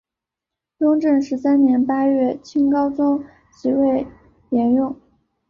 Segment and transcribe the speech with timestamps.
[0.79, 4.07] 雍正十三年八月清高宗即位
[4.49, 4.99] 沿用。